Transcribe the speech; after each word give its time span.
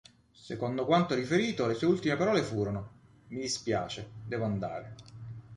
Secondo 0.31 0.83
quanto 0.85 1.13
riferito, 1.13 1.67
le 1.67 1.75
sue 1.75 1.85
ultime 1.85 2.15
parole 2.15 2.41
furono: 2.41 2.89
"Mi 3.27 3.41
dispiace, 3.41 4.09
devo 4.25 4.45
andare". 4.45 4.95